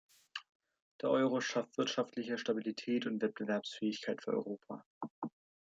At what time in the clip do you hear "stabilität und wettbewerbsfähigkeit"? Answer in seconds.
2.39-4.23